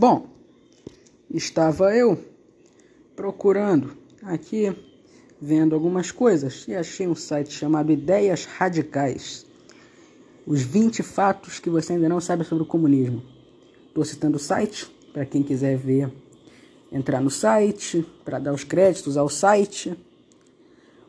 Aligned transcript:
Bom, 0.00 0.28
estava 1.28 1.92
eu 1.92 2.16
procurando 3.16 3.96
aqui, 4.22 4.72
vendo 5.42 5.74
algumas 5.74 6.12
coisas 6.12 6.68
e 6.68 6.76
achei 6.76 7.08
um 7.08 7.16
site 7.16 7.52
chamado 7.52 7.90
Ideias 7.90 8.44
Radicais. 8.44 9.44
Os 10.46 10.62
20 10.62 11.02
fatos 11.02 11.58
que 11.58 11.68
você 11.68 11.94
ainda 11.94 12.08
não 12.08 12.20
sabe 12.20 12.44
sobre 12.44 12.62
o 12.62 12.66
comunismo. 12.68 13.24
Estou 13.88 14.04
citando 14.04 14.36
o 14.36 14.38
site 14.40 14.86
para 15.12 15.26
quem 15.26 15.42
quiser 15.42 15.76
ver, 15.76 16.12
entrar 16.92 17.20
no 17.20 17.28
site, 17.28 18.06
para 18.24 18.38
dar 18.38 18.54
os 18.54 18.62
créditos 18.62 19.16
ao 19.16 19.28
site. 19.28 19.98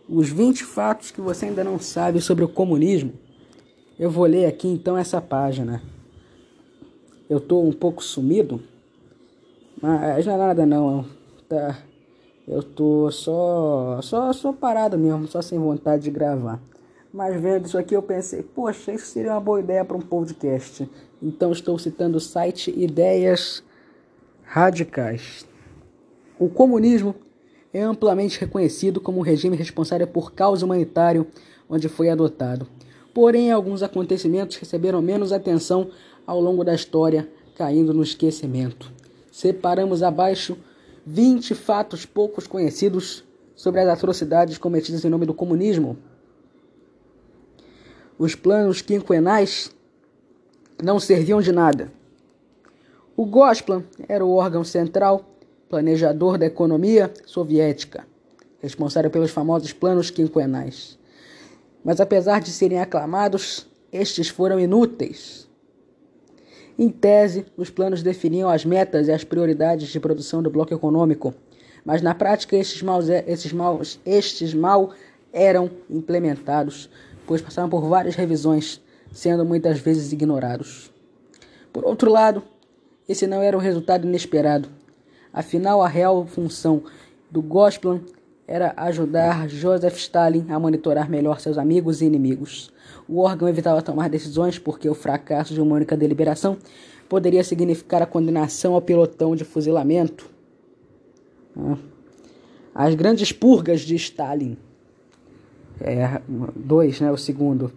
Os 0.09 0.29
20 0.29 0.63
fatos 0.63 1.11
que 1.11 1.21
você 1.21 1.45
ainda 1.45 1.63
não 1.63 1.77
sabe 1.77 2.21
sobre 2.21 2.43
o 2.43 2.49
comunismo. 2.49 3.13
Eu 3.99 4.09
vou 4.09 4.25
ler 4.25 4.47
aqui 4.47 4.67
então 4.67 4.97
essa 4.97 5.21
página. 5.21 5.79
Eu 7.29 7.37
estou 7.37 7.63
um 7.63 7.71
pouco 7.71 8.03
sumido, 8.03 8.59
mas 9.82 10.25
não 10.25 10.33
é 10.33 10.38
nada 10.38 10.65
não. 10.65 11.06
Tá. 11.47 11.78
Eu 12.47 12.64
tô 12.64 13.11
só, 13.11 14.00
só, 14.01 14.33
só 14.33 14.51
parado 14.51 14.97
mesmo, 14.97 15.28
só 15.28 15.42
sem 15.42 15.60
vontade 15.60 16.04
de 16.04 16.11
gravar. 16.11 16.60
Mas 17.14 17.39
vendo 17.42 17.65
isso 17.65 17.78
aqui 17.78 17.96
eu 17.96 18.01
pensei, 18.01 18.43
poxa, 18.43 18.92
isso 18.93 19.07
seria 19.07 19.32
uma 19.32 19.39
boa 19.39 19.60
ideia 19.60 19.86
para 19.86 19.97
um 19.97 20.01
podcast. 20.01 20.89
Então 21.21 21.51
estou 21.51 21.78
citando 21.78 22.18
o 22.18 22.21
site 22.21 22.73
Ideias 22.75 23.64
Radicais. 24.43 25.46
O 26.39 26.50
comunismo 26.50 27.15
é 27.73 27.82
amplamente 27.82 28.39
reconhecido 28.39 29.00
como 29.00 29.20
um 29.20 29.23
regime 29.23 29.56
responsável 29.56 30.07
por 30.07 30.34
causa 30.34 30.65
humanitário 30.65 31.28
onde 31.70 31.87
foi 31.87 32.09
adotado. 32.09 32.67
Porém, 33.14 33.52
alguns 33.52 33.84
acontecimentos 33.84 34.58
receberam 34.58 35.02
menos 35.02 35.31
atenção 35.31 35.89
ao 36.25 36.39
longo 36.39 36.64
da 36.64 36.73
história, 36.73 37.30
caindo 37.56 37.94
no 37.94 38.03
esquecimento. 38.03 38.92
Separamos 39.39 40.03
abaixo 40.03 40.58
20 41.06 41.56
fatos 41.56 42.06
poucos 42.06 42.45
conhecidos 42.45 43.23
sobre 43.56 43.80
as 43.80 43.88
atrocidades 43.88 44.58
cometidas 44.58 45.06
em 45.06 45.09
nome 45.09 45.26
do 45.26 45.34
comunismo. 45.34 45.98
Os 48.18 48.36
planos 48.36 48.81
quinquenais 48.81 49.72
não 50.84 51.00
serviam 51.00 51.42
de 51.42 51.54
nada. 51.54 51.90
O 53.16 53.26
Gosplan 53.26 53.86
era 54.09 54.26
o 54.26 54.36
órgão 54.36 54.66
central, 54.66 55.23
planejador 55.70 56.38
da 56.38 56.46
economia 56.46 57.09
soviética, 57.26 58.06
responsável 58.62 59.09
pelos 59.09 59.31
famosos 59.31 59.72
planos 59.72 60.12
quinquenais. 60.12 61.00
Mas 61.81 62.02
apesar 62.02 62.42
de 62.42 62.52
serem 62.52 62.81
aclamados, 62.81 63.66
estes 63.90 64.28
foram 64.28 64.59
inúteis. 64.59 65.48
Em 66.80 66.88
tese, 66.88 67.45
os 67.58 67.69
planos 67.69 68.02
definiam 68.02 68.47
as 68.49 68.63
metas 68.63 69.09
e 69.09 69.11
as 69.11 69.25
prioridades 69.25 69.89
de 69.89 69.99
produção 69.99 70.41
do 70.41 70.49
bloco 70.49 70.73
econômico, 70.73 71.33
mas 71.83 72.02
na 72.02 72.16
prática 72.16 72.55
estes, 72.55 72.81
maus, 72.81 73.99
estes 74.05 74.53
mal 74.53 74.94
eram 75.33 75.69
implementados, 75.89 76.89
pois 77.27 77.41
passaram 77.41 77.67
por 77.67 77.81
várias 77.81 78.16
revisões, 78.16 78.81
sendo 79.11 79.44
muitas 79.44 79.77
vezes 79.77 80.13
ignorados. 80.13 80.89
Por 81.73 81.83
outro 81.83 82.09
lado, 82.09 82.41
esse 83.09 83.27
não 83.27 83.41
era 83.41 83.57
um 83.57 83.59
resultado 83.59 84.07
inesperado. 84.07 84.69
Afinal, 85.33 85.81
a 85.81 85.88
real 85.89 86.25
função 86.25 86.83
do 87.30 87.41
Gosplan 87.41 88.00
era 88.50 88.73
ajudar 88.78 89.47
Joseph 89.47 89.95
Stalin 89.97 90.47
a 90.50 90.59
monitorar 90.59 91.08
melhor 91.08 91.39
seus 91.39 91.55
amigos 91.55 92.02
e 92.02 92.05
inimigos. 92.05 92.73
O 93.08 93.19
órgão 93.19 93.47
evitava 93.47 93.80
tomar 93.80 94.09
decisões 94.09 94.58
porque 94.58 94.89
o 94.89 94.95
fracasso 94.95 95.53
de 95.53 95.61
uma 95.61 95.75
única 95.75 95.95
deliberação 95.95 96.58
poderia 97.08 97.44
significar 97.44 98.02
a 98.02 98.08
condenação 98.08 98.73
ao 98.73 98.81
pelotão 98.81 99.36
de 99.36 99.44
fuzilamento. 99.44 100.28
Ah. 101.56 101.78
As 102.73 102.95
grandes 102.95 103.31
purgas 103.31 103.81
de 103.81 103.95
Stalin. 103.95 104.58
É, 105.79 106.19
dois, 106.56 107.00
né, 107.00 107.12
o 107.12 107.18
segundo. 107.18 107.72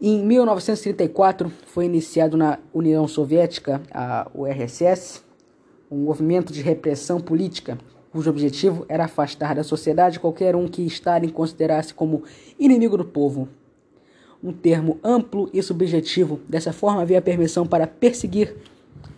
Em 0.00 0.24
1934 0.24 1.52
foi 1.66 1.84
iniciado 1.84 2.36
na 2.36 2.58
União 2.74 3.06
Soviética, 3.06 3.80
a 3.94 4.28
URSS, 4.34 5.22
um 5.88 5.98
movimento 5.98 6.52
de 6.52 6.62
repressão 6.62 7.20
política 7.20 7.78
cujo 8.12 8.30
objetivo 8.30 8.84
era 8.88 9.06
afastar 9.06 9.54
da 9.54 9.64
sociedade 9.64 10.20
qualquer 10.20 10.54
um 10.54 10.68
que 10.68 10.82
Stalin 10.86 11.30
considerasse 11.30 11.92
como 11.92 12.22
inimigo 12.58 12.96
do 12.96 13.04
povo 13.04 13.48
um 14.42 14.52
termo 14.52 14.98
amplo 15.04 15.48
e 15.52 15.62
subjetivo. 15.62 16.40
Dessa 16.48 16.72
forma, 16.72 17.02
havia 17.02 17.22
permissão 17.22 17.66
para 17.66 17.86
perseguir, 17.86 18.56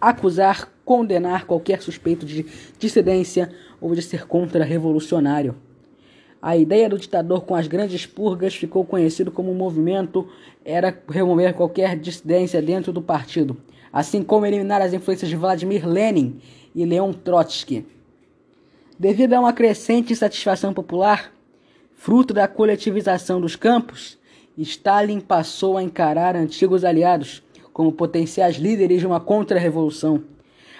acusar, 0.00 0.71
condenar 0.84 1.47
qualquer 1.47 1.81
suspeito 1.81 2.27
de 2.27 2.44
dissidência 2.78 3.50
ou 3.81 3.94
de 3.94 4.03
ser 4.03 4.27
contra-revolucionário. 4.27 5.56
A 6.43 6.59
ideia 6.59 6.91
do 6.91 6.99
ditador 6.99 7.44
com 7.44 7.55
as 7.55 7.66
grandes 7.66 8.05
purgas 8.05 8.55
ficou 8.55 8.84
conhecido 8.84 9.32
como 9.32 9.50
um 9.50 9.55
movimento 9.55 10.28
era 10.62 10.94
remover 11.09 11.55
qualquer 11.55 11.99
dissidência 11.99 12.61
dentro 12.61 12.93
do 12.93 13.00
partido, 13.00 13.56
assim 13.91 14.22
como 14.22 14.44
eliminar 14.44 14.82
as 14.82 14.93
influências 14.93 15.31
de 15.31 15.37
Vladimir 15.37 15.88
Lenin 15.88 16.38
e 16.75 16.84
Leon 16.84 17.15
Trotsky. 17.15 17.87
Devido 18.97 19.32
a 19.32 19.41
uma 19.41 19.53
crescente 19.53 20.12
insatisfação 20.12 20.72
popular, 20.72 21.32
fruto 21.97 22.32
da 22.32 22.47
coletivização 22.47 23.41
dos 23.41 23.56
campos, 23.56 24.16
Stalin 24.56 25.19
passou 25.19 25.77
a 25.77 25.82
encarar 25.82 26.37
antigos 26.37 26.84
aliados 26.84 27.43
como 27.72 27.91
potenciais 27.91 28.55
líderes 28.55 29.00
de 29.00 29.06
uma 29.06 29.19
contra-revolução. 29.19 30.22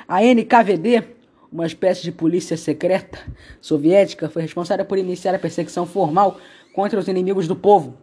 A 0.07 0.23
NKVD, 0.23 1.03
uma 1.51 1.67
espécie 1.67 2.05
de 2.05 2.13
polícia 2.13 2.57
secreta 2.57 3.19
soviética, 3.61 4.29
foi 4.29 4.43
responsável 4.43 4.85
por 4.85 4.97
iniciar 4.97 5.35
a 5.35 5.39
perseguição 5.39 5.85
formal 5.85 6.39
contra 6.73 7.01
os 7.01 7.09
inimigos 7.09 7.49
do 7.49 7.57
povo, 7.57 7.97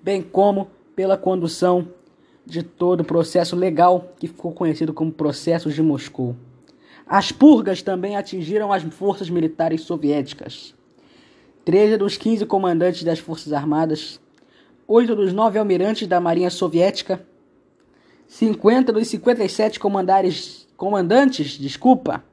bem 0.00 0.22
como 0.22 0.70
pela 0.94 1.16
condução 1.16 1.88
de 2.46 2.62
todo 2.62 3.00
o 3.00 3.04
processo 3.04 3.56
legal 3.56 4.12
que 4.20 4.28
ficou 4.28 4.52
conhecido 4.52 4.94
como 4.94 5.10
Processo 5.10 5.70
de 5.70 5.82
Moscou. 5.82 6.36
As 7.10 7.32
purgas 7.32 7.82
também 7.82 8.16
atingiram 8.16 8.72
as 8.72 8.84
forças 8.84 9.28
militares 9.28 9.80
soviéticas. 9.80 10.72
Treze 11.64 11.96
dos 11.96 12.16
15 12.16 12.46
comandantes 12.46 13.02
das 13.02 13.18
Forças 13.18 13.52
Armadas 13.52 14.20
oito 14.86 15.16
dos 15.16 15.32
nove 15.32 15.58
almirantes 15.58 16.06
da 16.06 16.20
Marinha 16.20 16.50
Soviética, 16.50 17.24
50 18.28 18.92
dos 18.92 19.08
57 19.08 19.80
comandares, 19.80 20.68
comandantes 20.76 21.58
desculpa, 21.58 22.24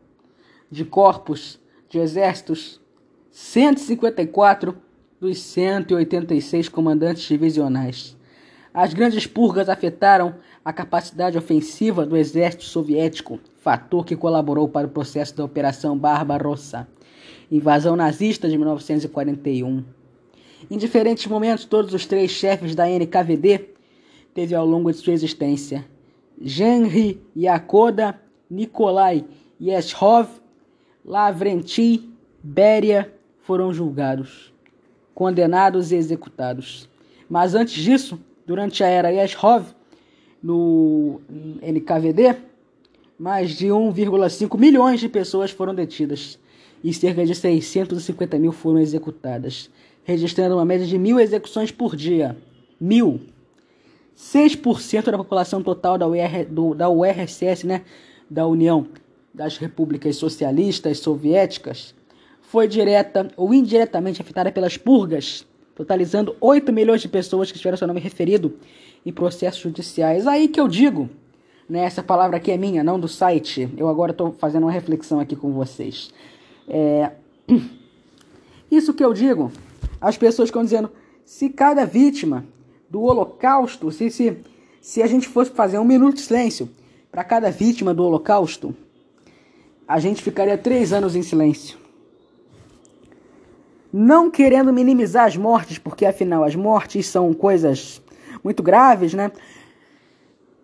de 0.69 0.85
corpos 0.85 1.59
de 1.89 1.97
exércitos, 1.97 2.79
154 3.31 4.77
dos 5.19 5.39
186 5.39 6.69
comandantes 6.69 7.23
divisionais. 7.23 8.15
As 8.71 8.93
grandes 8.93 9.25
purgas 9.25 9.69
afetaram 9.69 10.35
a 10.63 10.71
capacidade 10.71 11.35
ofensiva 11.35 12.05
do 12.05 12.15
exército 12.15 12.63
soviético, 12.63 13.39
fator 13.67 14.05
que 14.05 14.15
colaborou 14.15 14.69
para 14.69 14.87
o 14.87 14.89
processo 14.89 15.35
da 15.35 15.43
Operação 15.43 15.97
Barbarossa, 15.97 16.87
invasão 17.51 17.97
nazista 17.97 18.47
de 18.47 18.57
1941. 18.57 19.83
Em 20.71 20.77
diferentes 20.77 21.27
momentos, 21.27 21.65
todos 21.65 21.93
os 21.93 22.05
três 22.05 22.31
chefes 22.31 22.73
da 22.73 22.87
NKVD 22.87 23.71
teve 24.33 24.55
ao 24.55 24.65
longo 24.65 24.89
de 24.89 24.97
sua 24.97 25.11
existência. 25.11 25.85
Genri 26.41 27.21
Yakoda, 27.35 28.17
Nikolai 28.49 29.25
Yeshov, 29.61 30.29
Lavrenti, 31.03 32.09
Beria 32.41 33.13
foram 33.41 33.73
julgados, 33.73 34.53
condenados 35.13 35.91
e 35.91 35.97
executados. 35.97 36.87
Mas 37.29 37.53
antes 37.53 37.83
disso, 37.83 38.17
durante 38.45 38.81
a 38.81 38.87
era 38.87 39.09
Yeshov, 39.09 39.65
no 40.41 41.19
NKVD, 41.61 42.47
mais 43.17 43.51
de 43.51 43.67
1,5 43.67 44.59
milhões 44.59 44.99
de 44.99 45.09
pessoas 45.09 45.51
foram 45.51 45.73
detidas 45.73 46.39
e 46.83 46.93
cerca 46.93 47.25
de 47.25 47.33
650 47.33 48.37
mil 48.37 48.51
foram 48.51 48.79
executadas 48.79 49.69
registrando 50.07 50.55
uma 50.55 50.63
média 50.63 50.87
de 50.87 50.97
mil 50.97 51.19
execuções 51.19 51.69
por 51.69 51.93
dia. 51.93 52.37
Mil. 52.79 53.19
6% 54.17 55.11
da 55.11 55.17
população 55.17 55.61
total 55.61 55.97
da, 55.97 56.07
UR, 56.07 56.45
do, 56.49 56.73
da 56.73 56.89
URSS, 56.89 57.67
né, 57.67 57.81
da 58.29 58.47
União 58.47 58.87
das 59.33 59.57
Repúblicas 59.57 60.15
Socialistas 60.15 60.99
Soviéticas, 60.99 61.93
foi 62.41 62.69
direta 62.69 63.27
ou 63.35 63.53
indiretamente 63.53 64.21
afetada 64.21 64.49
pelas 64.49 64.77
purgas, 64.77 65.45
totalizando 65.75 66.37
8 66.39 66.71
milhões 66.71 67.01
de 67.01 67.09
pessoas 67.09 67.51
que 67.51 67.57
tiveram 67.57 67.77
seu 67.77 67.85
nome 67.85 67.99
referido 67.99 68.53
em 69.05 69.11
processos 69.11 69.59
judiciais. 69.59 70.25
Aí 70.25 70.47
que 70.47 70.59
eu 70.59 70.69
digo, 70.69 71.09
né, 71.69 71.83
essa 71.83 72.01
palavra 72.01 72.37
aqui 72.37 72.51
é 72.51 72.57
minha, 72.57 72.83
não 72.83 72.99
do 72.99 73.07
site. 73.07 73.69
Eu 73.77 73.87
agora 73.87 74.11
estou 74.11 74.31
fazendo 74.31 74.63
uma 74.63 74.71
reflexão 74.71 75.19
aqui 75.19 75.35
com 75.35 75.51
vocês. 75.51 76.11
É... 76.67 77.11
Isso 78.71 78.93
que 78.93 79.03
eu 79.03 79.13
digo 79.13 79.51
as 79.99 80.17
pessoas 80.17 80.49
ficam 80.49 80.63
dizendo: 80.63 80.89
se 81.25 81.49
cada 81.49 81.85
vítima 81.85 82.45
do 82.89 83.01
Holocausto, 83.01 83.91
se, 83.91 84.09
se, 84.09 84.37
se 84.79 85.01
a 85.01 85.07
gente 85.07 85.27
fosse 85.27 85.51
fazer 85.51 85.79
um 85.79 85.85
minuto 85.85 86.15
de 86.15 86.21
silêncio 86.21 86.69
para 87.11 87.23
cada 87.23 87.51
vítima 87.51 87.93
do 87.93 88.03
Holocausto, 88.03 88.75
a 89.87 89.99
gente 89.99 90.21
ficaria 90.21 90.57
três 90.57 90.93
anos 90.93 91.15
em 91.15 91.23
silêncio. 91.23 91.77
Não 93.91 94.29
querendo 94.29 94.71
minimizar 94.73 95.25
as 95.25 95.37
mortes, 95.37 95.77
porque 95.77 96.05
afinal 96.05 96.43
as 96.43 96.55
mortes 96.55 97.07
são 97.07 97.33
coisas 97.33 98.01
muito 98.43 98.61
graves, 98.61 99.13
né? 99.13 99.31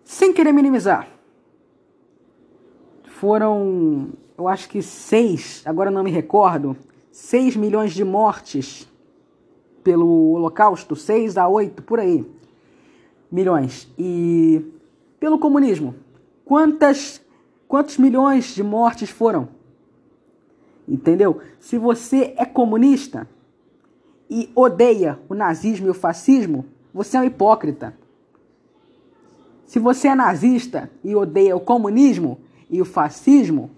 Sem 0.04 0.32
querer 0.32 0.52
minimizar. 0.52 1.08
Foram, 3.04 4.10
eu 4.36 4.46
acho 4.46 4.68
que 4.68 4.82
seis, 4.82 5.62
agora 5.64 5.90
não 5.90 6.04
me 6.04 6.10
recordo, 6.10 6.76
seis 7.10 7.56
milhões 7.56 7.92
de 7.92 8.04
mortes 8.04 8.86
pelo 9.82 10.32
Holocausto, 10.32 10.94
seis 10.94 11.36
a 11.38 11.48
oito, 11.48 11.82
por 11.82 11.98
aí, 11.98 12.24
milhões. 13.30 13.88
E 13.98 14.64
pelo 15.18 15.38
comunismo, 15.38 15.94
quantas, 16.44 17.22
quantos 17.66 17.96
milhões 17.96 18.54
de 18.54 18.62
mortes 18.62 19.08
foram? 19.08 19.48
Entendeu? 20.86 21.40
Se 21.58 21.78
você 21.78 22.34
é 22.36 22.44
comunista 22.44 23.26
e 24.28 24.50
odeia 24.54 25.18
o 25.28 25.34
nazismo 25.34 25.86
e 25.86 25.90
o 25.90 25.94
fascismo, 25.94 26.66
você 26.92 27.16
é 27.16 27.20
um 27.20 27.24
hipócrita. 27.24 27.96
Se 29.66 29.78
você 29.78 30.08
é 30.08 30.14
nazista 30.14 30.90
e 31.02 31.14
odeia 31.16 31.56
o 31.56 31.60
comunismo 31.60 32.40
e 32.68 32.80
o 32.80 32.84
fascismo, 32.84 33.70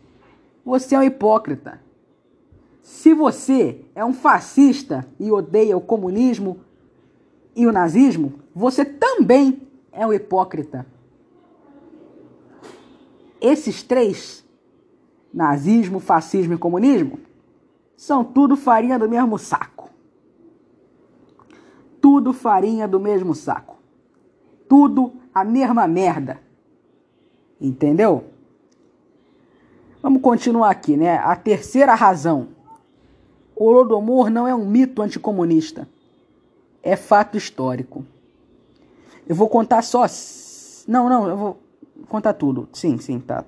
você 0.65 0.95
é 0.95 0.99
um 0.99 1.03
hipócrita. 1.03 1.81
Se 2.83 3.15
você 3.15 3.85
é 3.95 4.05
um 4.05 4.13
fascista 4.13 5.07
e 5.19 5.31
odeia 5.31 5.77
o 5.77 5.81
comunismo 5.81 6.61
e 7.55 7.67
o 7.67 7.73
nazismo, 7.73 8.35
você 8.55 8.85
também 8.85 9.63
é 9.93 10.07
um 10.07 10.13
hipócrita. 10.13 10.87
Esses 13.41 13.83
três, 13.83 14.45
nazismo, 15.33 16.01
fascismo 16.01 16.55
e 16.55 16.59
comunismo, 16.59 17.19
são 17.97 18.23
tudo 18.23 18.57
farinha 18.57 18.99
do 18.99 19.09
mesmo 19.09 19.39
saco. 19.39 19.91
Tudo 22.01 22.33
farinha 22.33 22.87
do 22.87 23.01
mesmo 23.01 23.35
saco. 23.35 23.77
Tudo 24.69 25.15
a 25.37 25.45
mesma 25.45 25.87
merda. 25.87 26.41
Entendeu? 27.61 28.25
Vamos 30.01 30.23
continuar 30.23 30.71
aqui, 30.71 30.97
né? 30.97 31.19
A 31.19 31.37
terceira 31.37 31.95
razão. 31.95 32.49
Holodomor 33.55 34.31
não 34.31 34.49
é 34.49 34.55
um 34.55 34.65
mito 34.65 35.03
anticomunista. 35.03 35.87
É 36.83 36.97
fato 36.97 37.37
histórico. 37.37 38.03
Eu 39.29 39.37
vou 39.37 39.47
contar 39.47 39.83
só. 39.83 40.07
Não, 40.89 41.07
não, 41.07 41.29
eu 41.29 41.37
vou 41.37 41.59
contar 42.09 42.33
tudo. 42.33 42.67
Sim, 42.73 42.97
sim, 42.97 43.21
tá. 43.21 43.45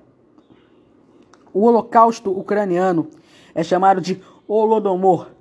O 1.51 1.63
Holocausto 1.63 2.29
ucraniano 2.29 3.07
é 3.55 3.63
chamado 3.63 3.99
de 3.99 4.21
Holodomor, 4.47 5.31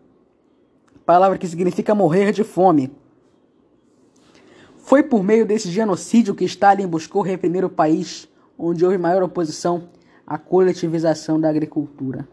palavra 1.04 1.36
que 1.36 1.46
significa 1.46 1.94
morrer 1.94 2.32
de 2.32 2.42
fome. 2.42 2.90
Foi 4.88 5.02
por 5.02 5.22
meio 5.22 5.44
desse 5.44 5.70
genocídio 5.70 6.34
que 6.34 6.46
Stalin 6.46 6.86
buscou 6.86 7.20
reprimir 7.20 7.62
o 7.62 7.68
país 7.68 8.26
onde 8.58 8.86
houve 8.86 8.96
maior 8.96 9.22
oposição 9.22 9.90
à 10.26 10.38
coletivização 10.38 11.38
da 11.38 11.50
agricultura. 11.50 12.26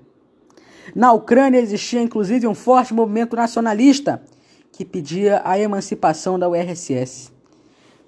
Na 0.96 1.12
Ucrânia 1.12 1.60
existia 1.60 2.02
inclusive 2.02 2.48
um 2.48 2.56
forte 2.56 2.94
movimento 2.94 3.36
nacionalista 3.36 4.24
que 4.72 4.86
pedia 4.86 5.42
a 5.44 5.60
emancipação 5.60 6.40
da 6.40 6.48
URSS. 6.48 7.30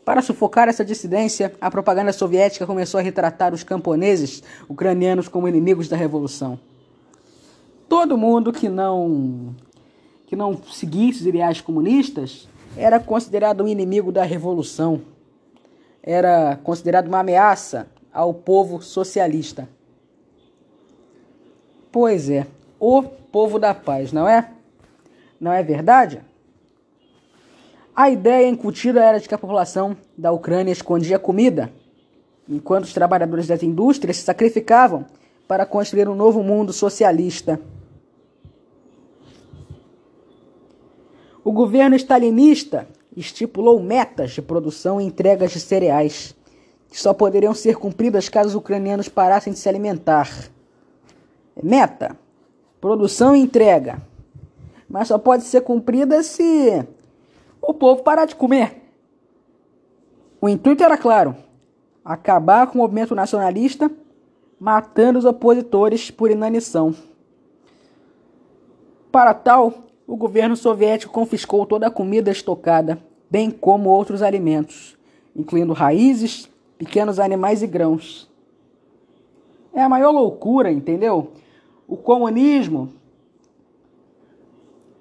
Para 0.06 0.22
sufocar 0.22 0.70
essa 0.70 0.86
dissidência, 0.86 1.54
a 1.60 1.70
propaganda 1.70 2.14
soviética 2.14 2.66
começou 2.66 3.02
a 3.02 3.04
retratar 3.04 3.54
os 3.54 3.66
camponeses 3.66 4.42
ucranianos 4.70 5.28
como 5.28 5.50
inimigos 5.50 5.90
da 5.90 5.98
revolução. 5.98 6.58
Todo 7.90 8.18
mundo 8.18 8.54
que 8.54 8.70
não 8.70 9.54
que 10.26 10.38
não 10.38 10.58
seguisse 10.72 11.20
os 11.20 11.28
ideais 11.28 11.60
comunistas 11.60 12.48
era 12.78 13.00
considerado 13.00 13.64
um 13.64 13.68
inimigo 13.68 14.12
da 14.12 14.24
revolução, 14.24 15.02
era 16.04 16.58
considerado 16.64 17.08
uma 17.08 17.20
ameaça 17.20 17.88
ao 18.14 18.34
povo 18.34 18.82
socialista. 18.82 19.68
Pois 21.92 22.30
é, 22.30 22.46
o 22.80 23.04
povo 23.04 23.60
da 23.60 23.74
paz, 23.74 24.12
não 24.12 24.28
é? 24.28 24.52
Não 25.40 25.52
é 25.52 25.64
verdade? 25.64 26.22
A 27.96 28.10
ideia 28.10 28.48
incutida 28.48 29.04
era 29.04 29.20
de 29.20 29.28
que 29.28 29.34
a 29.34 29.40
população 29.40 29.98
da 30.16 30.32
Ucrânia 30.32 30.72
escondia 30.72 31.18
comida, 31.18 31.72
enquanto 32.48 32.84
os 32.86 32.94
trabalhadores 32.94 33.48
das 33.48 33.64
indústrias 33.64 34.18
se 34.18 34.24
sacrificavam 34.24 35.06
para 35.48 35.66
construir 35.66 36.08
um 36.08 36.16
novo 36.16 36.44
mundo 36.44 36.72
socialista. 36.72 37.60
O 41.48 41.52
governo 41.54 41.96
stalinista 41.96 42.90
estipulou 43.16 43.82
metas 43.82 44.32
de 44.32 44.42
produção 44.42 45.00
e 45.00 45.06
entregas 45.06 45.52
de 45.52 45.62
cereais, 45.62 46.36
que 46.90 47.00
só 47.00 47.14
poderiam 47.14 47.54
ser 47.54 47.78
cumpridas 47.78 48.28
caso 48.28 48.50
os 48.50 48.56
ucranianos 48.56 49.08
parassem 49.08 49.54
de 49.54 49.60
se 49.60 49.70
alimentar. 49.70 50.30
Meta: 51.64 52.18
produção 52.82 53.34
e 53.34 53.40
entrega. 53.40 54.02
Mas 54.90 55.08
só 55.08 55.18
pode 55.18 55.46
ser 55.46 55.62
cumprida 55.62 56.22
se 56.22 56.86
o 57.62 57.74
povo 57.74 58.04
parar 58.04 58.26
de 58.26 58.36
comer. 58.36 58.84
O 60.42 60.50
intuito 60.50 60.84
era 60.84 60.98
claro: 60.98 61.34
acabar 62.04 62.68
com 62.68 62.74
o 62.74 62.82
movimento 62.82 63.16
nacionalista, 63.16 63.90
matando 64.60 65.18
os 65.18 65.24
opositores 65.24 66.12
por 66.12 66.30
inanição. 66.30 66.94
Para 69.10 69.34
tal, 69.34 69.87
o 70.08 70.16
governo 70.16 70.56
soviético 70.56 71.12
confiscou 71.12 71.66
toda 71.66 71.88
a 71.88 71.92
comida 71.92 72.32
estocada, 72.32 72.98
bem 73.30 73.52
como 73.52 73.90
outros 73.90 74.22
alimentos, 74.22 74.98
incluindo 75.36 75.74
raízes, 75.74 76.50
pequenos 76.78 77.20
animais 77.20 77.62
e 77.62 77.68
grãos. 77.68 78.32
É 79.74 79.84
a 79.84 79.90
maior 79.90 80.12
loucura, 80.12 80.72
entendeu? 80.72 81.34
O 81.86 81.98
comunismo 81.98 82.94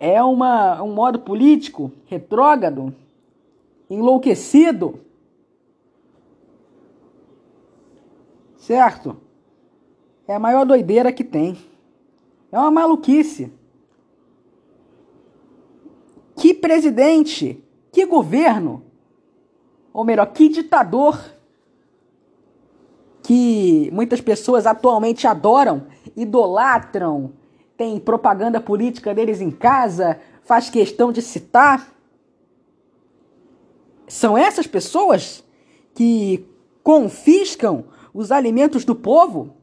é 0.01 0.21
uma, 0.23 0.83
um 0.83 0.93
modo 0.93 1.21
político 1.21 1.93
retrógrado, 2.07 2.93
enlouquecido. 3.89 4.99
Certo? 8.57 9.17
É 10.27 10.35
a 10.35 10.41
maior 10.41 10.67
doideira 10.67 11.13
que 11.13 11.23
tem. 11.23 11.57
É 12.51 12.59
uma 12.59 12.73
maluquice. 12.73 13.53
Que 16.37 16.53
presidente, 16.53 17.65
que 17.91 18.05
governo, 18.05 18.85
ou 19.93 20.05
melhor, 20.05 20.27
que 20.27 20.49
ditador 20.49 21.19
que 23.23 23.91
muitas 23.93 24.21
pessoas 24.21 24.67
atualmente 24.67 25.27
adoram, 25.27 25.87
idolatram, 26.17 27.33
tem 27.77 27.99
propaganda 27.99 28.61
política 28.61 29.13
deles 29.13 29.41
em 29.41 29.51
casa, 29.51 30.21
faz 30.43 30.71
questão 30.71 31.11
de 31.11 31.21
citar. 31.21 31.93
São 34.07 34.39
essas 34.39 34.67
pessoas 34.67 35.43
que 35.93 36.47
confiscam 36.83 37.87
os 38.15 38.31
alimentos 38.31 38.85
do 38.85 38.95
povo? 38.95 39.57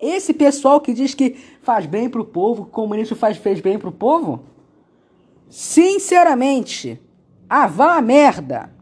Esse 0.00 0.32
pessoal 0.32 0.80
que 0.80 0.94
diz 0.94 1.12
que 1.12 1.36
faz 1.60 1.84
bem 1.84 2.08
para 2.08 2.20
o 2.20 2.24
povo, 2.24 2.62
que 2.62 2.70
o 2.70 2.72
comunismo 2.72 3.16
faz, 3.16 3.36
fez 3.36 3.60
bem 3.60 3.78
para 3.78 3.88
o 3.88 3.92
povo? 3.92 4.53
Sinceramente, 5.54 7.00
ah, 7.48 7.68
vá 7.68 7.96
a 7.96 8.02
merda. 8.02 8.74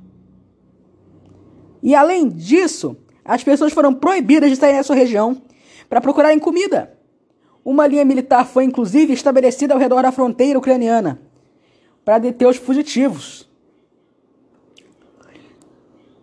E 1.83 1.95
além 1.95 2.31
disso, 2.31 2.97
as 3.23 3.45
pessoas 3.45 3.75
foram 3.75 3.93
proibidas 3.93 4.49
de 4.49 4.57
sair 4.57 4.73
dessa 4.73 4.95
região 4.95 5.43
para 5.87 6.01
procurarem 6.01 6.39
comida. 6.39 6.99
Uma 7.63 7.87
linha 7.87 8.07
militar 8.07 8.47
foi 8.47 8.65
inclusive 8.65 9.13
estabelecida 9.13 9.75
ao 9.75 9.79
redor 9.79 10.01
da 10.01 10.11
fronteira 10.11 10.59
ucraniana 10.59 11.21
para 12.07 12.17
deter 12.17 12.49
os 12.49 12.57
fugitivos. 12.57 13.47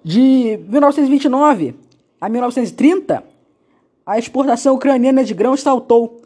De 0.03 0.57
1929 0.67 1.75
a 2.19 2.27
1930, 2.27 3.23
a 4.03 4.17
exportação 4.17 4.73
ucraniana 4.73 5.23
de 5.23 5.35
grãos 5.35 5.61
saltou 5.61 6.23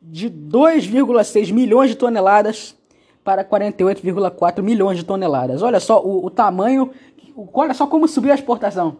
de 0.00 0.30
2,6 0.30 1.52
milhões 1.52 1.90
de 1.90 1.96
toneladas 1.96 2.75
para 3.26 3.44
48,4 3.44 4.62
milhões 4.62 4.98
de 4.98 5.04
toneladas. 5.04 5.60
Olha 5.60 5.80
só 5.80 6.00
o, 6.00 6.24
o 6.24 6.30
tamanho, 6.30 6.92
olha 7.52 7.74
só 7.74 7.84
como 7.84 8.06
subiu 8.06 8.30
a 8.30 8.36
exportação. 8.36 8.98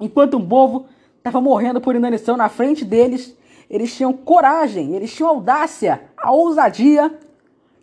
Enquanto 0.00 0.36
um 0.36 0.48
povo 0.48 0.86
estava 1.18 1.40
morrendo 1.40 1.80
por 1.80 1.96
inanição 1.96 2.36
na 2.36 2.48
frente 2.48 2.84
deles, 2.84 3.36
eles 3.68 3.92
tinham 3.92 4.12
coragem, 4.12 4.94
eles 4.94 5.12
tinham 5.12 5.28
audácia, 5.28 6.00
a 6.16 6.30
ousadia 6.30 7.12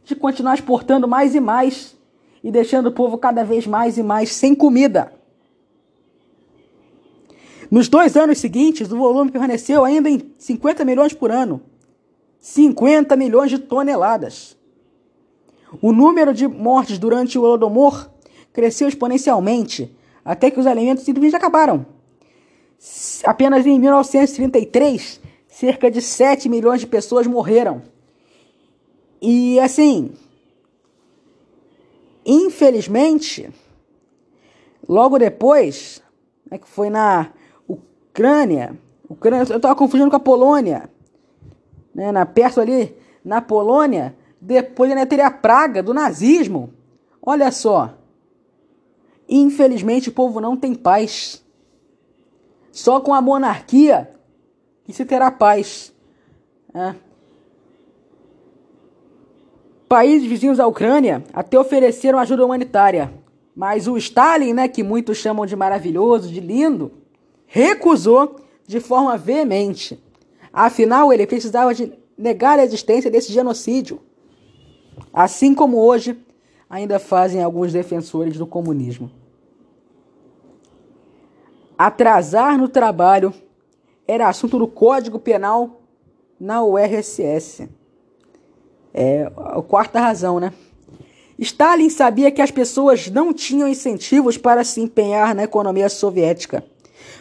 de 0.05 0.15
continuar 0.15 0.53
exportando 0.53 1.05
mais 1.05 1.35
e 1.35 1.41
mais 1.41 1.97
e 2.41 2.49
deixando 2.49 2.87
o 2.87 2.91
povo 2.93 3.17
cada 3.17 3.43
vez 3.43 3.67
mais 3.67 3.97
e 3.97 4.03
mais 4.03 4.31
sem 4.31 4.55
comida. 4.55 5.11
Nos 7.69 7.89
dois 7.89 8.15
anos 8.15 8.37
seguintes, 8.37 8.89
o 8.89 8.97
volume 8.97 9.31
permaneceu 9.31 9.83
ainda 9.83 10.09
em 10.09 10.33
50 10.37 10.85
milhões 10.85 11.11
por 11.11 11.29
ano. 11.29 11.61
50 12.39 13.17
milhões 13.17 13.49
de 13.49 13.59
toneladas. 13.59 14.55
O 15.81 15.91
número 15.91 16.33
de 16.33 16.47
mortes 16.47 16.97
durante 16.97 17.37
o 17.37 17.43
Holodomor 17.43 18.09
cresceu 18.51 18.87
exponencialmente, 18.87 19.95
até 20.23 20.51
que 20.51 20.59
os 20.59 20.67
alimentos 20.67 21.03
simplesmente 21.03 21.35
acabaram. 21.35 21.85
Apenas 23.23 23.65
em 23.65 23.79
1933, 23.79 25.19
cerca 25.47 25.89
de 25.89 26.01
7 26.01 26.49
milhões 26.49 26.81
de 26.81 26.87
pessoas 26.87 27.25
morreram. 27.25 27.81
E 29.21 29.59
assim, 29.59 30.11
infelizmente, 32.25 33.49
logo 34.87 35.17
depois, 35.17 36.01
né, 36.49 36.57
que 36.57 36.67
foi 36.67 36.89
na 36.89 37.31
Ucrânia, 37.67 38.77
Ucrânia 39.07 39.45
eu 39.49 39.57
estava 39.57 39.75
confundindo 39.75 40.09
com 40.09 40.15
a 40.15 40.19
Polônia, 40.19 40.89
né, 41.93 42.11
na, 42.11 42.25
perto 42.25 42.59
ali, 42.59 42.95
na 43.23 43.41
Polônia, 43.41 44.15
depois 44.43 44.91
ainda 44.91 45.05
teria 45.05 45.27
a 45.27 45.31
praga 45.31 45.81
do 45.81 45.93
nazismo. 45.93 46.73
Olha 47.21 47.49
só. 47.49 47.97
Infelizmente 49.27 50.09
o 50.09 50.11
povo 50.11 50.41
não 50.41 50.57
tem 50.57 50.75
paz. 50.75 51.41
Só 52.71 52.99
com 52.99 53.13
a 53.13 53.21
monarquia 53.21 54.13
que 54.83 54.91
se 54.91 55.05
terá 55.05 55.31
paz. 55.31 55.93
É. 56.73 56.93
Países 59.87 60.27
vizinhos 60.27 60.59
à 60.59 60.67
Ucrânia 60.67 61.23
até 61.31 61.57
ofereceram 61.57 62.19
ajuda 62.19 62.43
humanitária, 62.43 63.13
mas 63.55 63.87
o 63.87 63.95
Stalin, 63.95 64.51
né, 64.51 64.67
que 64.67 64.83
muitos 64.83 65.19
chamam 65.19 65.45
de 65.45 65.55
maravilhoso, 65.55 66.29
de 66.29 66.41
lindo, 66.41 66.91
recusou 67.45 68.41
de 68.67 68.79
forma 68.79 69.15
veemente. 69.15 70.03
Afinal, 70.51 71.13
ele 71.13 71.27
precisava 71.27 71.73
de 71.73 71.93
negar 72.17 72.59
a 72.59 72.63
existência 72.63 73.09
desse 73.09 73.31
genocídio. 73.31 74.01
Assim 75.13 75.53
como 75.53 75.77
hoje 75.77 76.17
ainda 76.69 76.99
fazem 76.99 77.41
alguns 77.41 77.71
defensores 77.71 78.37
do 78.37 78.47
comunismo. 78.47 79.11
Atrasar 81.77 82.57
no 82.57 82.67
trabalho 82.67 83.33
era 84.07 84.27
assunto 84.27 84.57
do 84.57 84.67
Código 84.67 85.19
Penal 85.19 85.81
na 86.39 86.63
URSS. 86.63 87.69
É 88.93 89.31
a 89.35 89.61
quarta 89.61 89.99
razão, 89.99 90.39
né? 90.39 90.53
Stalin 91.37 91.89
sabia 91.89 92.31
que 92.31 92.41
as 92.41 92.51
pessoas 92.51 93.09
não 93.09 93.33
tinham 93.33 93.67
incentivos 93.67 94.37
para 94.37 94.63
se 94.63 94.81
empenhar 94.81 95.33
na 95.33 95.43
economia 95.43 95.89
soviética. 95.89 96.63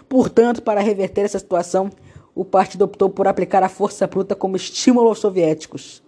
Portanto, 0.08 0.62
para 0.62 0.80
reverter 0.80 1.24
essa 1.24 1.38
situação, 1.38 1.90
o 2.34 2.44
partido 2.44 2.82
optou 2.82 3.08
por 3.08 3.26
aplicar 3.26 3.62
a 3.62 3.68
força 3.68 4.06
bruta 4.06 4.34
como 4.34 4.56
estímulo 4.56 5.08
aos 5.08 5.18
soviéticos. 5.18 6.02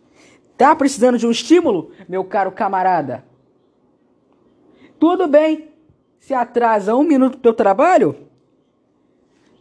Tá 0.57 0.75
precisando 0.75 1.19
de 1.19 1.27
um 1.27 1.31
estímulo, 1.31 1.91
meu 2.09 2.25
caro 2.25 2.53
camarada? 2.53 3.25
Tudo 4.99 5.27
bem. 5.27 5.69
Se 6.21 6.33
atrasa 6.33 6.97
um 6.97 7.03
minuto 7.03 7.37
do 7.37 7.43
teu 7.43 7.53
trabalho, 7.53 8.17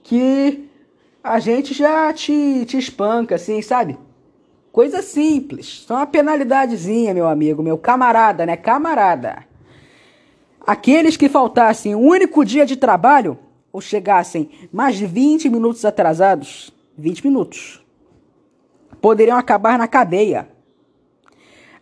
que 0.02 0.70
a 1.24 1.40
gente 1.40 1.74
já 1.74 2.14
te, 2.14 2.66
te 2.66 2.78
espanca, 2.78 3.36
assim, 3.36 3.62
sabe? 3.62 3.98
Coisa 4.72 5.02
simples, 5.02 5.84
só 5.86 5.96
uma 5.96 6.08
penalidadezinha, 6.08 7.14
meu 7.14 7.28
amigo, 7.28 7.62
meu 7.62 7.78
camarada, 7.78 8.46
né? 8.46 8.56
Camarada. 8.56 9.46
Aqueles 10.66 11.18
que 11.18 11.28
faltassem 11.28 11.94
um 11.94 12.08
único 12.08 12.46
dia 12.46 12.66
de 12.66 12.78
trabalho 12.78 13.38
ou 13.72 13.82
chegassem 13.82 14.50
mais 14.72 14.96
de 14.96 15.06
20 15.06 15.50
minutos 15.50 15.84
atrasados, 15.84 16.74
20 16.98 17.28
minutos, 17.28 17.84
poderiam 19.02 19.38
acabar 19.38 19.78
na 19.78 19.88
cadeia. 19.88 20.53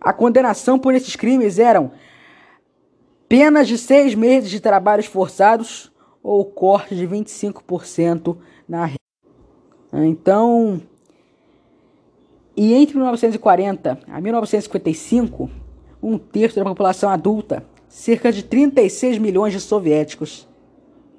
A 0.02 0.12
condenação 0.12 0.80
por 0.80 0.96
esses 0.96 1.16
crimes 1.16 1.60
eram 1.60 1.92
penas 3.30 3.68
de 3.68 3.78
seis 3.78 4.16
meses 4.16 4.50
de 4.50 4.60
trabalhos 4.60 5.06
forçados 5.06 5.92
ou 6.24 6.44
corte 6.44 6.96
de 6.96 7.08
25% 7.08 8.36
na 8.68 8.86
renda. 8.86 10.08
Então, 10.08 10.82
e 12.58 12.74
entre 12.74 12.96
1940 12.96 14.00
a 14.08 14.20
1955, 14.20 15.50
um 16.02 16.18
terço 16.18 16.56
da 16.56 16.66
população 16.66 17.10
adulta, 17.10 17.64
cerca 17.88 18.32
de 18.32 18.44
36 18.44 19.20
milhões 19.20 19.54
de 19.54 19.60
soviéticos, 19.60 20.48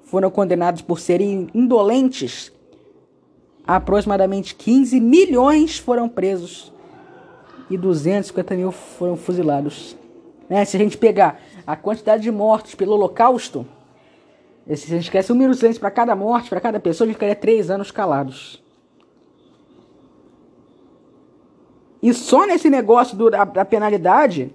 foram 0.02 0.30
condenados 0.30 0.82
por 0.82 0.98
serem 0.98 1.46
indolentes. 1.54 2.52
Aproximadamente 3.64 4.56
15 4.56 5.00
milhões 5.00 5.78
foram 5.78 6.08
presos 6.08 6.72
e 7.72 7.78
250 7.78 8.54
mil 8.54 8.70
foram 8.70 9.16
fuzilados. 9.16 9.96
Né? 10.48 10.62
Se 10.64 10.76
a 10.76 10.80
gente 10.80 10.98
pegar 10.98 11.40
a 11.66 11.74
quantidade 11.74 12.22
de 12.22 12.30
mortos 12.30 12.74
pelo 12.74 12.92
Holocausto, 12.92 13.66
se 14.66 14.84
a 14.84 14.96
gente 14.96 15.04
esquece 15.04 15.32
um 15.32 15.34
minuto 15.34 15.54
de 15.54 15.60
silêncio 15.60 15.80
para 15.80 15.90
cada 15.90 16.14
morte, 16.14 16.50
para 16.50 16.60
cada 16.60 16.78
pessoa, 16.78 17.06
a 17.06 17.08
gente 17.08 17.16
ficaria 17.16 17.34
três 17.34 17.70
anos 17.70 17.90
calados. 17.90 18.62
E 22.02 22.12
só 22.12 22.46
nesse 22.46 22.68
negócio 22.68 23.16
do, 23.16 23.30
da, 23.30 23.44
da 23.44 23.64
penalidade, 23.64 24.54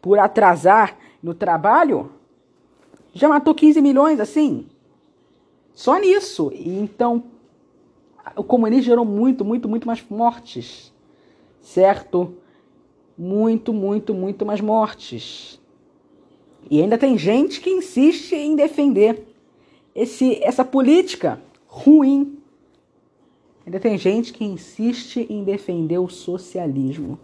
por 0.00 0.18
atrasar 0.18 0.96
no 1.22 1.34
trabalho, 1.34 2.12
já 3.12 3.28
matou 3.28 3.54
15 3.54 3.80
milhões, 3.82 4.20
assim. 4.20 4.68
Só 5.74 5.98
nisso. 5.98 6.52
E 6.54 6.78
então, 6.78 7.24
o 8.36 8.44
comunismo 8.44 8.84
gerou 8.84 9.04
muito, 9.04 9.44
muito, 9.44 9.68
muito 9.68 9.86
mais 9.86 10.04
mortes. 10.08 10.92
Certo? 11.60 12.36
Muito, 13.16 13.72
muito, 13.72 14.14
muito 14.14 14.44
mais 14.44 14.60
mortes. 14.60 15.60
E 16.70 16.80
ainda 16.80 16.96
tem 16.96 17.18
gente 17.18 17.60
que 17.60 17.70
insiste 17.70 18.34
em 18.34 18.56
defender 18.56 19.26
esse, 19.94 20.42
essa 20.42 20.64
política 20.64 21.40
ruim 21.66 22.42
Ainda 23.64 23.78
tem 23.78 23.96
gente 23.96 24.32
que 24.32 24.44
insiste 24.44 25.26
em 25.30 25.44
defender 25.44 25.98
o 25.98 26.08
socialismo. 26.08 27.18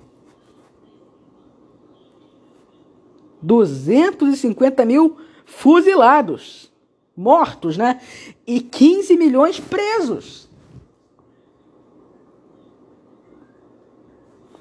250 3.43 4.85
mil 4.85 5.17
fuzilados, 5.45 6.73
mortos, 7.17 7.77
né? 7.77 8.01
E 8.47 8.61
15 8.61 9.17
milhões 9.17 9.59
presos. 9.59 10.49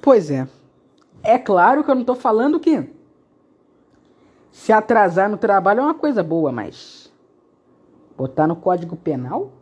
Pois 0.00 0.30
é. 0.30 0.48
É 1.22 1.38
claro 1.38 1.84
que 1.84 1.90
eu 1.90 1.94
não 1.94 2.02
estou 2.02 2.16
falando 2.16 2.60
que 2.60 2.88
se 4.50 4.72
atrasar 4.72 5.28
no 5.28 5.36
trabalho 5.36 5.80
é 5.80 5.82
uma 5.82 5.94
coisa 5.94 6.22
boa, 6.22 6.50
mas 6.50 7.12
botar 8.16 8.46
no 8.46 8.56
Código 8.56 8.96
Penal, 8.96 9.52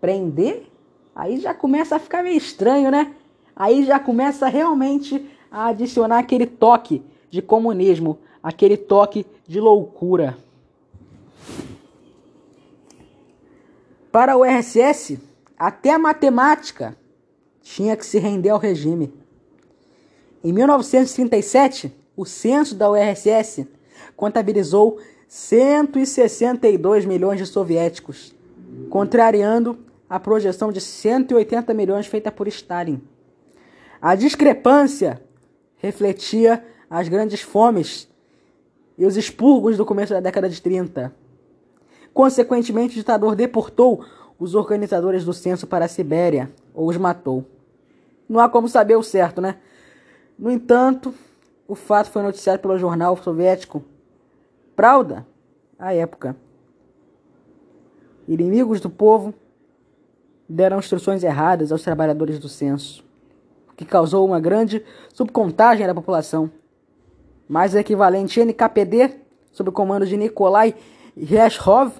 prender 0.00 0.74
Aí 1.14 1.38
já 1.38 1.54
começa 1.54 1.96
a 1.96 1.98
ficar 2.00 2.24
meio 2.24 2.36
estranho, 2.36 2.90
né? 2.90 3.14
Aí 3.54 3.84
já 3.84 4.00
começa 4.00 4.48
realmente 4.48 5.30
a 5.50 5.66
adicionar 5.66 6.18
aquele 6.18 6.44
toque 6.44 7.02
de 7.30 7.40
comunismo, 7.40 8.18
aquele 8.42 8.76
toque 8.76 9.24
de 9.46 9.60
loucura. 9.60 10.36
Para 14.10 14.36
o 14.36 14.44
RSS, 14.44 15.20
até 15.56 15.92
a 15.92 15.98
matemática 15.98 16.96
tinha 17.62 17.96
que 17.96 18.04
se 18.04 18.18
render 18.18 18.50
ao 18.50 18.58
regime. 18.58 19.12
Em 20.44 20.52
1937, 20.52 21.90
o 22.14 22.26
censo 22.26 22.74
da 22.74 22.90
URSS 22.90 23.66
contabilizou 24.14 24.98
162 25.26 27.06
milhões 27.06 27.38
de 27.38 27.46
soviéticos, 27.46 28.34
contrariando 28.90 29.78
a 30.08 30.20
projeção 30.20 30.70
de 30.70 30.82
180 30.82 31.72
milhões 31.72 32.06
feita 32.06 32.30
por 32.30 32.46
Stalin. 32.46 33.00
A 34.02 34.14
discrepância 34.14 35.18
refletia 35.78 36.62
as 36.90 37.08
grandes 37.08 37.40
fomes 37.40 38.06
e 38.98 39.06
os 39.06 39.16
expurgos 39.16 39.78
do 39.78 39.86
começo 39.86 40.12
da 40.12 40.20
década 40.20 40.46
de 40.46 40.60
30. 40.60 41.10
Consequentemente, 42.12 42.92
o 42.92 43.00
ditador 43.00 43.34
deportou 43.34 44.04
os 44.38 44.54
organizadores 44.54 45.24
do 45.24 45.32
censo 45.32 45.66
para 45.66 45.86
a 45.86 45.88
Sibéria 45.88 46.52
ou 46.74 46.86
os 46.86 46.98
matou. 46.98 47.46
Não 48.28 48.40
há 48.40 48.48
como 48.48 48.68
saber 48.68 48.96
o 48.96 49.02
certo, 49.02 49.40
né? 49.40 49.56
No 50.38 50.50
entanto, 50.50 51.14
o 51.66 51.74
fato 51.74 52.10
foi 52.10 52.22
noticiado 52.22 52.60
pelo 52.60 52.78
jornal 52.78 53.16
soviético 53.16 53.84
Pravda, 54.76 55.24
à 55.78 55.94
época. 55.94 56.36
Inimigos 58.26 58.80
do 58.80 58.90
povo 58.90 59.32
deram 60.48 60.80
instruções 60.80 61.22
erradas 61.22 61.70
aos 61.70 61.82
trabalhadores 61.82 62.40
do 62.40 62.48
censo, 62.48 63.04
o 63.70 63.76
que 63.76 63.84
causou 63.84 64.26
uma 64.26 64.40
grande 64.40 64.84
subcontagem 65.12 65.86
da 65.86 65.94
população. 65.94 66.50
Mais 67.48 67.72
o 67.72 67.78
equivalente 67.78 68.40
NKPD, 68.40 69.14
sob 69.52 69.70
o 69.70 69.72
comando 69.72 70.06
de 70.06 70.16
Nikolai 70.16 70.74
Reshov, 71.16 71.92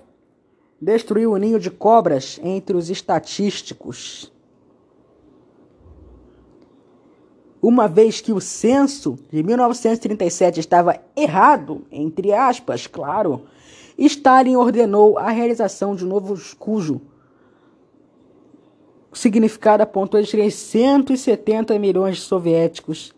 destruiu 0.80 1.32
o 1.32 1.36
ninho 1.36 1.60
de 1.60 1.70
cobras 1.70 2.40
entre 2.42 2.76
os 2.76 2.90
estatísticos. 2.90 4.32
Uma 7.66 7.88
vez 7.88 8.20
que 8.20 8.30
o 8.30 8.42
censo 8.42 9.18
de 9.32 9.42
1937 9.42 10.60
estava 10.60 11.00
errado, 11.16 11.86
entre 11.90 12.30
aspas, 12.30 12.86
claro, 12.86 13.44
Stalin 13.96 14.54
ordenou 14.56 15.16
a 15.16 15.30
realização 15.30 15.96
de 15.96 16.04
um 16.04 16.08
novo 16.08 16.34
cujo 16.58 17.00
significado 19.14 19.82
apontou 19.82 20.20
de 20.20 20.50
170 20.50 21.78
milhões 21.78 22.16
de 22.16 22.20
soviéticos 22.20 23.14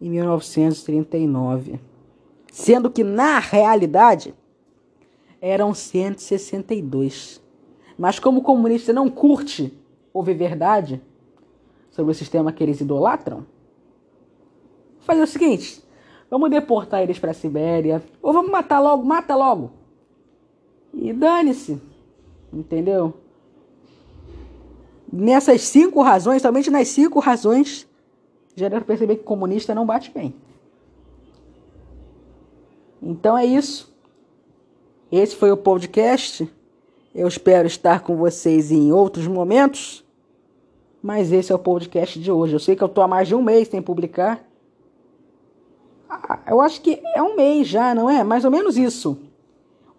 em 0.00 0.08
1939, 0.08 1.78
sendo 2.50 2.90
que 2.90 3.04
na 3.04 3.38
realidade 3.38 4.34
eram 5.42 5.74
162. 5.74 7.38
Mas 7.98 8.18
como 8.18 8.40
o 8.40 8.42
comunista 8.42 8.94
não 8.94 9.10
curte 9.10 9.78
ouvir 10.10 10.38
verdade 10.38 11.02
sobre 11.90 12.12
o 12.12 12.14
sistema 12.14 12.50
que 12.50 12.62
eles 12.62 12.80
idolatram, 12.80 13.44
fazer 15.00 15.22
o 15.22 15.26
seguinte: 15.26 15.82
vamos 16.30 16.50
deportar 16.50 17.02
eles 17.02 17.18
para 17.18 17.30
a 17.30 17.34
Sibéria, 17.34 18.02
ou 18.22 18.32
vamos 18.32 18.50
matar 18.50 18.80
logo, 18.80 19.04
mata 19.04 19.34
logo. 19.34 19.70
E 20.92 21.12
dane-se, 21.12 21.80
entendeu? 22.52 23.14
Nessas 25.12 25.62
cinco 25.62 26.02
razões, 26.02 26.42
somente 26.42 26.70
nas 26.70 26.88
cinco 26.88 27.18
razões, 27.18 27.86
já 28.54 28.68
deu 28.68 28.78
para 28.78 28.86
perceber 28.86 29.16
que 29.16 29.24
comunista 29.24 29.74
não 29.74 29.86
bate 29.86 30.10
bem. 30.10 30.34
Então 33.02 33.36
é 33.36 33.44
isso. 33.46 33.92
Esse 35.10 35.34
foi 35.34 35.50
o 35.50 35.56
podcast. 35.56 36.48
Eu 37.14 37.26
espero 37.26 37.66
estar 37.66 38.00
com 38.00 38.16
vocês 38.16 38.70
em 38.70 38.92
outros 38.92 39.26
momentos. 39.26 40.04
Mas 41.02 41.32
esse 41.32 41.50
é 41.50 41.54
o 41.54 41.58
podcast 41.58 42.20
de 42.20 42.30
hoje. 42.30 42.54
Eu 42.54 42.60
sei 42.60 42.76
que 42.76 42.82
eu 42.82 42.86
estou 42.86 43.02
há 43.02 43.08
mais 43.08 43.26
de 43.26 43.34
um 43.34 43.42
mês 43.42 43.68
sem 43.68 43.80
publicar. 43.80 44.44
Eu 46.46 46.60
acho 46.60 46.80
que 46.80 47.00
é 47.14 47.22
um 47.22 47.36
mês 47.36 47.68
já, 47.68 47.94
não 47.94 48.10
é? 48.10 48.24
Mais 48.24 48.44
ou 48.44 48.50
menos 48.50 48.76
isso. 48.76 49.18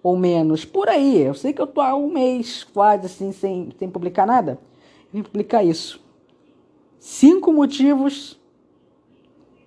Ou 0.04 0.18
menos. 0.18 0.66
Por 0.66 0.90
aí. 0.90 1.22
Eu 1.22 1.34
sei 1.34 1.54
que 1.54 1.62
eu 1.62 1.66
estou 1.66 1.84
há 1.84 1.96
um 1.96 2.12
mês 2.12 2.64
quase 2.64 3.06
assim 3.06 3.32
sem, 3.32 3.70
sem 3.78 3.90
publicar 3.90 4.26
nada. 4.26 4.60
Vim 5.14 5.24
publicar 5.24 5.64
isso. 5.64 6.02
Cinco 7.00 7.52
motivos, 7.52 8.40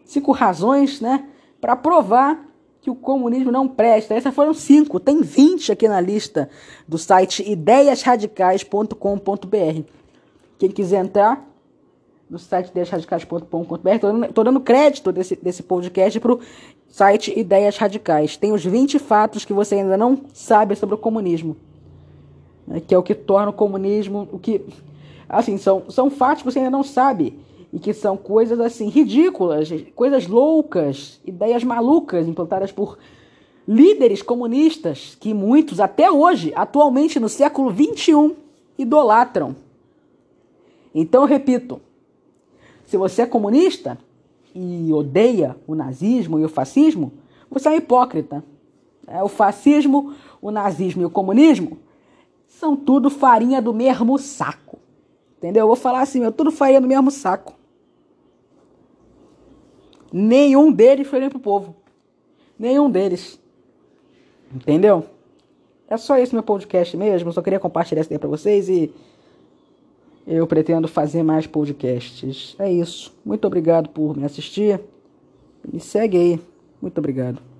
cinco 0.05 0.33
razões, 0.33 1.01
né? 1.01 1.29
Para 1.61 1.77
provar 1.77 2.49
que 2.81 2.91
o 2.91 2.95
comunismo 2.95 3.51
não 3.51 3.67
presta. 3.67 4.15
Essas 4.15 4.35
foram 4.35 4.53
cinco, 4.53 5.01
tem 5.01 5.23
20 5.23 5.73
aqui 5.73 5.89
na 5.89 6.01
lista 6.01 6.51
do 6.87 6.99
site 6.99 7.43
ideiasradicais.com.br. 7.51 9.83
Quem 10.59 10.71
quiser 10.71 11.05
entrar 11.05 11.54
no 12.28 12.38
site 12.38 12.69
ideiasradicais.com.br, 12.69 13.88
estou 14.28 14.45
dando, 14.45 14.61
crédito 14.61 15.12
desse, 15.12 15.37
desse 15.37 15.62
podcast 15.62 16.19
para 16.19 16.33
o 16.33 16.40
site 16.88 17.38
Ideias 17.38 17.76
Radicais. 17.76 18.37
Tem 18.37 18.52
os 18.52 18.64
20 18.64 18.99
fatos 18.99 19.45
que 19.45 19.52
você 19.52 19.76
ainda 19.76 19.97
não 19.97 20.21
sabe 20.33 20.75
sobre 20.75 20.95
o 20.95 20.99
comunismo. 20.99 21.57
Né, 22.66 22.81
que 22.81 22.95
é 22.95 22.99
o 22.99 23.02
que 23.02 23.14
torna 23.14 23.50
o 23.50 23.52
comunismo, 23.52 24.28
o 24.33 24.38
que. 24.38 24.64
Assim, 25.28 25.59
são, 25.59 25.85
são 25.88 26.11
fatos 26.11 26.43
que 26.43 26.50
você 26.50 26.59
ainda 26.59 26.71
não 26.71 26.83
sabe 26.83 27.38
e 27.73 27.78
que 27.78 27.93
são 27.93 28.16
coisas 28.16 28.61
assim 28.61 28.88
ridículas, 28.88 29.69
coisas 29.95 30.26
loucas, 30.26 31.21
ideias 31.25 31.64
malucas 31.64 32.28
implantadas 32.28 32.71
por 32.71 32.99
líderes 33.66 34.23
comunistas 34.23 35.16
que 35.19 35.35
muitos 35.35 35.81
até 35.81 36.11
hoje, 36.11 36.52
atualmente 36.54 37.19
no 37.19 37.28
século 37.28 37.71
21, 37.71 38.35
idolatram. 38.78 39.57
Então, 40.95 41.25
repito, 41.25 41.81
se 42.87 42.97
você 42.97 43.23
é 43.23 43.26
comunista 43.26 43.99
e 44.55 44.93
odeia 44.93 45.57
o 45.66 45.75
nazismo 45.75 46.38
e 46.38 46.44
o 46.44 46.49
fascismo, 46.49 47.12
você 47.51 47.68
é 47.68 47.73
um 47.73 47.77
hipócrita. 47.77 48.44
É, 49.07 49.23
o 49.23 49.29
fascismo, 49.29 50.14
o 50.40 50.51
nazismo 50.51 51.03
e 51.03 51.05
o 51.05 51.11
comunismo 51.11 51.79
são 52.47 52.77
tudo 52.77 53.11
farinha 53.11 53.61
do 53.61 53.75
mesmo 53.75 54.18
saco. 54.18 54.79
Entendeu? 55.38 55.64
Eu 55.64 55.66
vou 55.66 55.77
falar 55.77 56.01
assim, 56.01 56.25
é 56.25 56.31
tudo 56.31 56.51
farinha 56.51 56.81
do 56.81 56.87
mesmo 56.87 57.11
saco. 57.11 57.55
Nenhum 60.12 60.73
deles 60.73 61.09
foi 61.09 61.29
para 61.29 61.37
o 61.37 61.40
povo. 61.40 61.75
Nenhum 62.59 62.88
deles. 62.88 63.40
Entendeu? 64.55 65.05
É 65.88 65.97
só 65.97 66.16
esse 66.16 66.33
meu 66.33 66.42
podcast 66.42 66.97
mesmo. 66.97 67.33
Só 67.33 67.42
queria 67.42 67.59
compartilhar 67.59 68.01
essa 68.01 68.09
ideia 68.09 68.20
para 68.20 68.29
vocês 68.29 68.68
e 68.68 68.92
eu 70.27 70.47
pretendo 70.47 70.89
fazer 70.89 71.23
mais 71.23 71.47
podcasts. 71.47 72.57
É 72.59 72.71
isso. 72.71 73.15
Muito 73.25 73.47
obrigado 73.47 73.89
por 73.89 74.17
me 74.17 74.25
assistir. 74.25 74.81
Me 75.71 75.81
segue 75.81 76.17
aí. 76.17 76.41
Muito 76.81 76.99
obrigado. 76.99 77.54